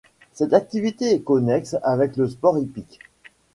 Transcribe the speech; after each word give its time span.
Cette 0.33 0.53
activité 0.53 1.13
est 1.13 1.19
connexe 1.21 1.75
avec 1.83 2.17
le 2.17 2.27
sport 2.27 2.57
hippique. 2.57 2.97